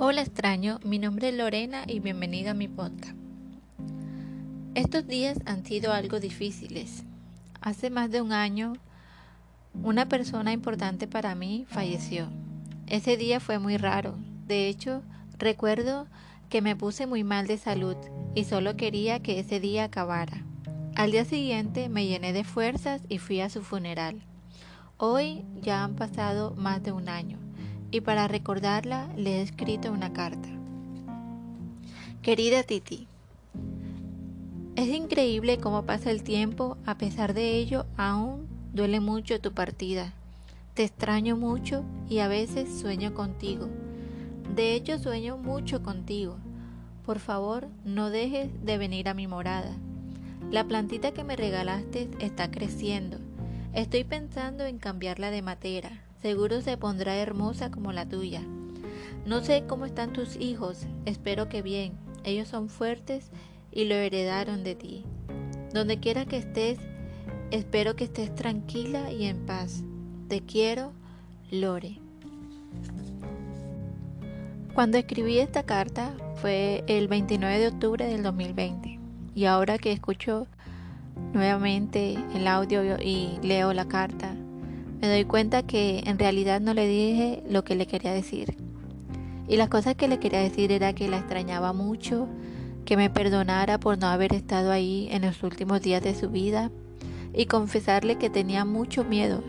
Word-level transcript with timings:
Hola 0.00 0.20
extraño, 0.20 0.78
mi 0.84 1.00
nombre 1.00 1.30
es 1.30 1.34
Lorena 1.34 1.82
y 1.88 1.98
bienvenido 1.98 2.52
a 2.52 2.54
mi 2.54 2.68
podcast. 2.68 3.16
Estos 4.76 5.08
días 5.08 5.38
han 5.44 5.66
sido 5.66 5.92
algo 5.92 6.20
difíciles. 6.20 7.02
Hace 7.60 7.90
más 7.90 8.08
de 8.12 8.22
un 8.22 8.30
año, 8.30 8.74
una 9.82 10.08
persona 10.08 10.52
importante 10.52 11.08
para 11.08 11.34
mí 11.34 11.66
falleció. 11.68 12.28
Ese 12.86 13.16
día 13.16 13.40
fue 13.40 13.58
muy 13.58 13.76
raro. 13.76 14.14
De 14.46 14.68
hecho, 14.68 15.02
recuerdo 15.36 16.06
que 16.48 16.62
me 16.62 16.76
puse 16.76 17.08
muy 17.08 17.24
mal 17.24 17.48
de 17.48 17.58
salud 17.58 17.96
y 18.36 18.44
solo 18.44 18.76
quería 18.76 19.18
que 19.18 19.40
ese 19.40 19.58
día 19.58 19.82
acabara. 19.82 20.44
Al 20.94 21.10
día 21.10 21.24
siguiente 21.24 21.88
me 21.88 22.06
llené 22.06 22.32
de 22.32 22.44
fuerzas 22.44 23.02
y 23.08 23.18
fui 23.18 23.40
a 23.40 23.50
su 23.50 23.62
funeral. 23.62 24.22
Hoy 24.96 25.44
ya 25.60 25.82
han 25.82 25.96
pasado 25.96 26.54
más 26.54 26.84
de 26.84 26.92
un 26.92 27.08
año 27.08 27.47
y 27.90 28.00
para 28.00 28.28
recordarla 28.28 29.08
le 29.16 29.38
he 29.38 29.42
escrito 29.42 29.92
una 29.92 30.12
carta. 30.12 30.48
Querida 32.22 32.62
Titi, 32.62 33.06
es 34.78 34.88
increíble 34.88 35.58
cómo 35.58 35.84
pasa 35.84 36.12
el 36.12 36.22
tiempo, 36.22 36.76
a 36.86 36.98
pesar 36.98 37.34
de 37.34 37.56
ello 37.56 37.86
aún 37.96 38.46
duele 38.72 39.00
mucho 39.00 39.40
tu 39.40 39.52
partida. 39.52 40.12
Te 40.74 40.84
extraño 40.84 41.36
mucho 41.36 41.82
y 42.08 42.20
a 42.20 42.28
veces 42.28 42.78
sueño 42.80 43.12
contigo. 43.12 43.68
De 44.54 44.74
hecho 44.74 45.00
sueño 45.00 45.36
mucho 45.36 45.82
contigo. 45.82 46.36
Por 47.04 47.18
favor, 47.18 47.66
no 47.84 48.10
dejes 48.10 48.50
de 48.64 48.78
venir 48.78 49.08
a 49.08 49.14
mi 49.14 49.26
morada. 49.26 49.74
La 50.52 50.62
plantita 50.62 51.10
que 51.10 51.24
me 51.24 51.34
regalaste 51.34 52.08
está 52.20 52.50
creciendo. 52.50 53.18
Estoy 53.72 54.04
pensando 54.04 54.64
en 54.64 54.78
cambiarla 54.78 55.32
de 55.32 55.42
matera, 55.42 56.04
Seguro 56.22 56.60
se 56.62 56.76
pondrá 56.76 57.16
hermosa 57.16 57.70
como 57.70 57.92
la 57.92 58.08
tuya. 58.08 58.42
No 59.24 59.44
sé 59.44 59.64
cómo 59.68 59.86
están 59.86 60.12
tus 60.12 60.36
hijos, 60.36 60.86
espero 61.04 61.48
que 61.48 61.62
bien. 61.62 61.92
Ellos 62.24 62.48
son 62.48 62.68
fuertes 62.68 63.30
y 63.70 63.84
lo 63.84 63.94
heredaron 63.94 64.64
de 64.64 64.74
ti. 64.74 65.04
Donde 65.72 66.00
quiera 66.00 66.24
que 66.24 66.38
estés, 66.38 66.78
espero 67.50 67.94
que 67.94 68.04
estés 68.04 68.34
tranquila 68.34 69.12
y 69.12 69.26
en 69.26 69.46
paz. 69.46 69.84
Te 70.28 70.40
quiero, 70.40 70.92
Lore. 71.50 71.98
Cuando 74.74 74.98
escribí 74.98 75.38
esta 75.38 75.62
carta 75.62 76.14
fue 76.36 76.84
el 76.86 77.08
29 77.08 77.58
de 77.58 77.68
octubre 77.68 78.06
del 78.06 78.22
2020 78.22 78.98
y 79.34 79.44
ahora 79.44 79.78
que 79.78 79.92
escucho 79.92 80.46
nuevamente 81.32 82.16
el 82.34 82.46
audio 82.46 82.96
y 83.00 83.38
leo 83.42 83.72
la 83.72 83.88
carta, 83.88 84.34
me 85.00 85.08
doy 85.08 85.24
cuenta 85.24 85.62
que 85.62 86.02
en 86.06 86.18
realidad 86.18 86.60
no 86.60 86.74
le 86.74 86.88
dije 86.88 87.42
lo 87.48 87.64
que 87.64 87.74
le 87.74 87.86
quería 87.86 88.12
decir. 88.12 88.56
Y 89.46 89.56
las 89.56 89.68
cosas 89.68 89.94
que 89.94 90.08
le 90.08 90.18
quería 90.18 90.40
decir 90.40 90.72
era 90.72 90.92
que 90.92 91.08
la 91.08 91.18
extrañaba 91.18 91.72
mucho, 91.72 92.28
que 92.84 92.96
me 92.96 93.10
perdonara 93.10 93.78
por 93.78 93.98
no 93.98 94.08
haber 94.08 94.34
estado 94.34 94.72
ahí 94.72 95.08
en 95.10 95.22
los 95.22 95.42
últimos 95.42 95.80
días 95.80 96.02
de 96.02 96.14
su 96.14 96.30
vida 96.30 96.70
y 97.32 97.46
confesarle 97.46 98.16
que 98.16 98.30
tenía 98.30 98.64
mucho 98.64 99.04
miedo. 99.04 99.42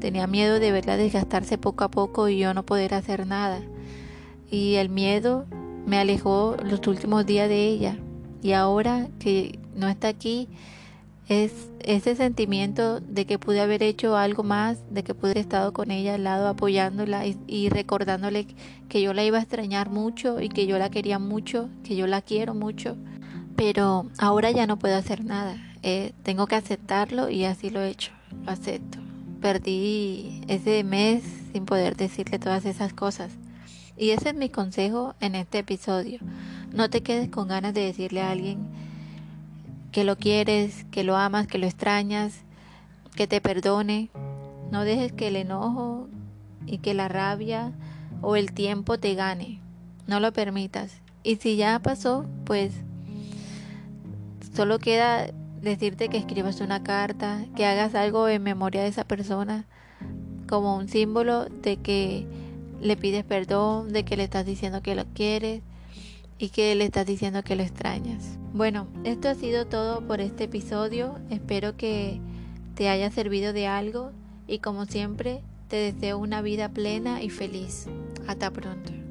Tenía 0.00 0.26
miedo 0.26 0.60
de 0.60 0.70
verla 0.70 0.96
desgastarse 0.96 1.58
poco 1.58 1.84
a 1.84 1.90
poco 1.90 2.28
y 2.28 2.38
yo 2.38 2.54
no 2.54 2.64
poder 2.64 2.94
hacer 2.94 3.26
nada. 3.26 3.60
Y 4.50 4.74
el 4.74 4.88
miedo 4.88 5.46
me 5.86 5.98
alejó 5.98 6.56
los 6.62 6.86
últimos 6.86 7.26
días 7.26 7.48
de 7.48 7.66
ella. 7.66 7.98
Y 8.42 8.52
ahora 8.52 9.08
que 9.18 9.58
no 9.74 9.88
está 9.88 10.08
aquí, 10.08 10.48
es 11.28 11.52
ese 11.80 12.16
sentimiento 12.16 13.00
de 13.00 13.26
que 13.26 13.38
pude 13.38 13.60
haber 13.60 13.82
hecho 13.82 14.16
algo 14.16 14.42
más, 14.42 14.78
de 14.90 15.04
que 15.04 15.14
pude 15.14 15.32
haber 15.32 15.38
estado 15.38 15.72
con 15.72 15.90
ella 15.90 16.14
al 16.14 16.24
lado 16.24 16.48
apoyándola 16.48 17.24
y, 17.26 17.68
recordándole 17.68 18.46
que 18.88 19.02
yo 19.02 19.14
la 19.14 19.24
iba 19.24 19.38
a 19.38 19.42
extrañar 19.42 19.90
mucho 19.90 20.40
y 20.40 20.48
que 20.48 20.66
yo 20.66 20.78
la 20.78 20.90
quería 20.90 21.18
mucho, 21.18 21.68
que 21.82 21.96
yo 21.96 22.06
la 22.06 22.22
quiero 22.22 22.54
mucho, 22.54 22.96
pero 23.56 24.06
ahora 24.18 24.50
ya 24.50 24.66
no 24.66 24.78
puedo 24.78 24.96
hacer 24.96 25.24
nada, 25.24 25.56
eh, 25.82 26.12
tengo 26.22 26.46
que 26.46 26.56
aceptarlo 26.56 27.30
y 27.30 27.44
así 27.44 27.70
lo 27.70 27.80
he 27.80 27.90
hecho, 27.90 28.12
lo 28.44 28.52
acepto. 28.52 28.98
Perdí 29.40 30.40
ese 30.48 30.84
mes 30.84 31.22
sin 31.52 31.66
poder 31.66 31.96
decirle 31.96 32.38
todas 32.38 32.64
esas 32.64 32.94
cosas. 32.94 33.32
Y 33.96 34.10
ese 34.10 34.30
es 34.30 34.34
mi 34.34 34.48
consejo 34.48 35.14
en 35.20 35.34
este 35.34 35.58
episodio. 35.58 36.18
No 36.72 36.88
te 36.88 37.02
quedes 37.02 37.28
con 37.28 37.46
ganas 37.46 37.74
de 37.74 37.82
decirle 37.82 38.22
a 38.22 38.30
alguien 38.30 38.66
que 39.94 40.02
lo 40.02 40.16
quieres, 40.16 40.86
que 40.90 41.04
lo 41.04 41.16
amas, 41.16 41.46
que 41.46 41.56
lo 41.56 41.66
extrañas, 41.66 42.40
que 43.14 43.28
te 43.28 43.40
perdone. 43.40 44.10
No 44.72 44.82
dejes 44.82 45.12
que 45.12 45.28
el 45.28 45.36
enojo 45.36 46.08
y 46.66 46.78
que 46.78 46.94
la 46.94 47.06
rabia 47.06 47.70
o 48.20 48.34
el 48.34 48.50
tiempo 48.50 48.98
te 48.98 49.14
gane. 49.14 49.60
No 50.08 50.18
lo 50.18 50.32
permitas. 50.32 51.00
Y 51.22 51.36
si 51.36 51.54
ya 51.54 51.78
pasó, 51.78 52.26
pues 52.44 52.72
solo 54.52 54.80
queda 54.80 55.28
decirte 55.62 56.08
que 56.08 56.18
escribas 56.18 56.60
una 56.60 56.82
carta, 56.82 57.44
que 57.54 57.64
hagas 57.64 57.94
algo 57.94 58.26
en 58.26 58.42
memoria 58.42 58.82
de 58.82 58.88
esa 58.88 59.04
persona, 59.04 59.64
como 60.48 60.76
un 60.76 60.88
símbolo 60.88 61.44
de 61.44 61.76
que 61.76 62.26
le 62.80 62.96
pides 62.96 63.22
perdón, 63.22 63.92
de 63.92 64.04
que 64.04 64.16
le 64.16 64.24
estás 64.24 64.44
diciendo 64.44 64.82
que 64.82 64.96
lo 64.96 65.04
quieres 65.14 65.62
y 66.38 66.48
que 66.50 66.74
le 66.74 66.84
estás 66.84 67.06
diciendo 67.06 67.42
que 67.42 67.56
lo 67.56 67.62
extrañas. 67.62 68.38
Bueno, 68.52 68.86
esto 69.04 69.28
ha 69.28 69.34
sido 69.34 69.66
todo 69.66 70.06
por 70.06 70.20
este 70.20 70.44
episodio. 70.44 71.18
Espero 71.30 71.76
que 71.76 72.20
te 72.74 72.88
haya 72.88 73.10
servido 73.10 73.52
de 73.52 73.66
algo 73.66 74.12
y 74.46 74.58
como 74.58 74.86
siempre 74.86 75.42
te 75.68 75.76
deseo 75.76 76.18
una 76.18 76.42
vida 76.42 76.68
plena 76.68 77.22
y 77.22 77.30
feliz. 77.30 77.86
Hasta 78.26 78.50
pronto. 78.50 79.03